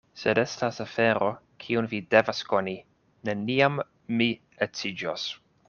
Sed 0.19 0.39
estas 0.43 0.79
afero, 0.85 1.27
kiun 1.65 1.89
vi 1.91 1.99
devas 2.15 2.41
koni: 2.53 2.75
neniam 3.31 3.79
mi 4.19 4.31
edziĝos. 4.69 5.31